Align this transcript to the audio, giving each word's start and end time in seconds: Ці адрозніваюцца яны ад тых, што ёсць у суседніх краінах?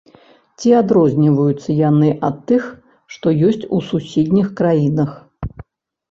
Ці 0.61 0.69
адрозніваюцца 0.77 1.75
яны 1.89 2.07
ад 2.29 2.39
тых, 2.51 2.63
што 3.17 3.33
ёсць 3.49 3.67
у 3.77 3.81
суседніх 3.89 4.47
краінах? 4.61 5.11